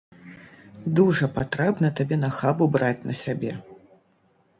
Дужа 0.99 1.27
патрэбна 1.35 1.91
табе 1.99 2.15
нахабу 2.23 2.63
браць 2.77 3.05
на 3.11 3.19
сябе! 3.23 3.53